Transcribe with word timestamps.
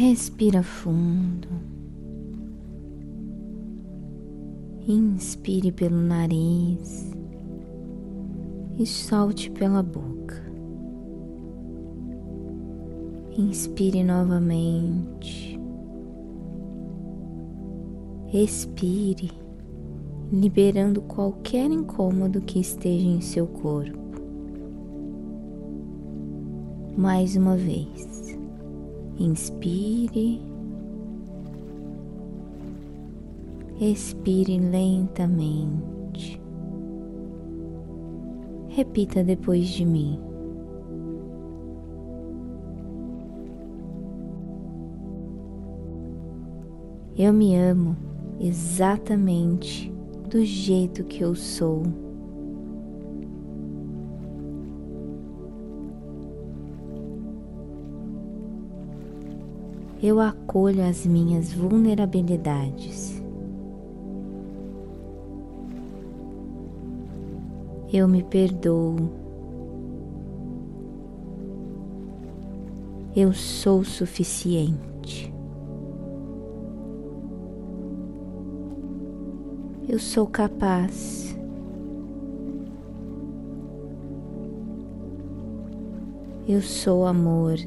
Respira 0.00 0.62
fundo. 0.62 1.46
Inspire 4.88 5.70
pelo 5.70 6.00
nariz 6.00 7.14
e 8.78 8.86
solte 8.86 9.50
pela 9.50 9.82
boca. 9.82 10.42
Inspire 13.36 14.02
novamente. 14.02 15.60
Expire, 18.32 19.30
liberando 20.32 21.02
qualquer 21.02 21.70
incômodo 21.70 22.40
que 22.40 22.58
esteja 22.58 23.06
em 23.06 23.20
seu 23.20 23.46
corpo. 23.46 23.98
Mais 26.96 27.36
uma 27.36 27.54
vez. 27.54 28.19
Inspire. 29.20 30.40
Expire 33.78 34.58
lentamente. 34.58 36.40
Repita 38.68 39.22
depois 39.22 39.68
de 39.68 39.84
mim. 39.84 40.18
Eu 47.14 47.34
me 47.34 47.54
amo 47.54 47.94
exatamente 48.40 49.92
do 50.30 50.42
jeito 50.46 51.04
que 51.04 51.22
eu 51.22 51.34
sou. 51.34 52.09
Eu 60.02 60.18
acolho 60.18 60.82
as 60.82 61.04
minhas 61.04 61.52
vulnerabilidades. 61.52 63.22
Eu 67.92 68.08
me 68.08 68.22
perdoo. 68.22 68.96
Eu 73.14 73.34
sou 73.34 73.84
suficiente. 73.84 75.30
Eu 79.86 79.98
sou 79.98 80.26
capaz. 80.26 81.36
Eu 86.48 86.62
sou 86.62 87.04
amor. 87.04 87.58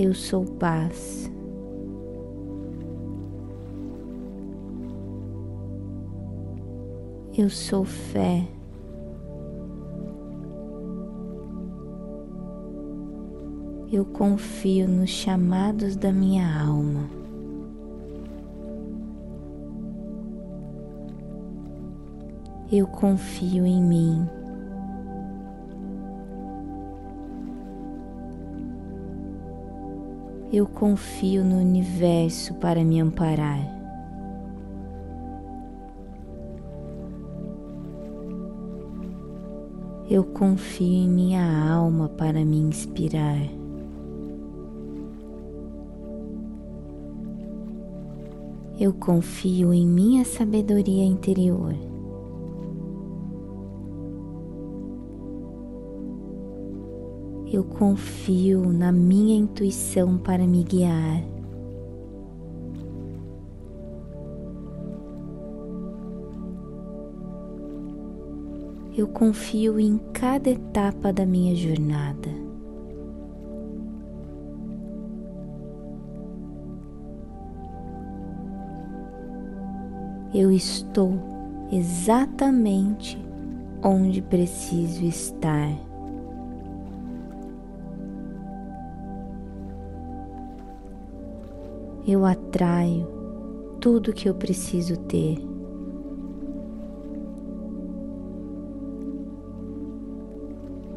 Eu 0.00 0.14
sou 0.14 0.44
paz. 0.44 1.28
Eu 7.36 7.50
sou 7.50 7.84
fé. 7.84 8.46
Eu 13.90 14.04
confio 14.04 14.86
nos 14.86 15.10
chamados 15.10 15.96
da 15.96 16.12
minha 16.12 16.46
alma. 16.46 17.10
Eu 22.70 22.86
confio 22.86 23.66
em 23.66 23.82
mim. 23.82 24.37
Eu 30.50 30.66
confio 30.66 31.44
no 31.44 31.58
universo 31.58 32.54
para 32.54 32.82
me 32.82 32.98
amparar. 32.98 33.60
Eu 40.08 40.24
confio 40.24 40.86
em 40.86 41.06
minha 41.06 41.70
alma 41.70 42.08
para 42.08 42.42
me 42.46 42.56
inspirar. 42.56 43.42
Eu 48.80 48.94
confio 48.94 49.74
em 49.74 49.86
minha 49.86 50.24
sabedoria 50.24 51.04
interior. 51.04 51.87
Eu 57.52 57.64
confio 57.64 58.72
na 58.72 58.92
minha 58.92 59.36
intuição 59.36 60.18
para 60.18 60.46
me 60.46 60.62
guiar. 60.62 61.22
Eu 68.96 69.06
confio 69.08 69.78
em 69.78 69.98
cada 70.12 70.50
etapa 70.50 71.12
da 71.12 71.24
minha 71.24 71.54
jornada. 71.54 72.48
eu 80.34 80.52
estou 80.52 81.14
exatamente 81.72 83.18
onde 83.82 84.20
preciso 84.22 85.04
estar. 85.04 85.87
Eu 92.08 92.24
atraio 92.24 93.06
tudo 93.80 94.14
que 94.14 94.28
eu 94.28 94.34
preciso 94.34 94.96
ter. 94.96 95.36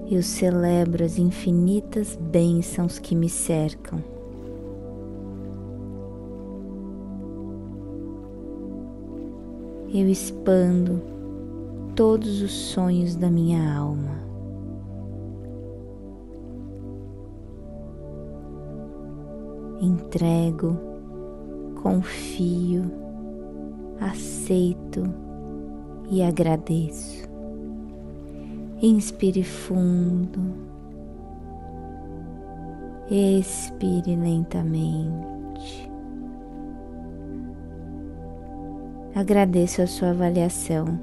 Eu 0.10 0.24
celebro 0.24 1.04
as 1.04 1.20
infinitas 1.20 2.16
bênçãos 2.16 2.98
que 2.98 3.14
me 3.14 3.30
cercam. 3.30 4.02
eu 9.94 10.08
expando 10.08 11.02
todos 11.96 12.42
os 12.42 12.52
sonhos 12.52 13.16
da 13.16 13.30
minha 13.30 13.76
alma. 13.76 14.22
Entrego, 19.82 20.91
confio, 21.82 22.84
aceito 24.00 25.04
e 26.10 26.22
agradeço. 26.22 27.30
Inspire 28.82 29.44
fundo, 29.44 30.42
expire 33.10 34.16
lentamente. 34.16 35.90
Agradeço 39.14 39.82
a 39.82 39.88
sua 39.88 40.12
avaliação 40.12 41.00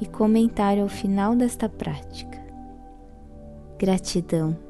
e 0.00 0.06
comentário 0.06 0.82
ao 0.82 0.88
final 0.88 1.34
desta 1.34 1.68
prática. 1.68 2.38
Gratidão. 3.78 4.69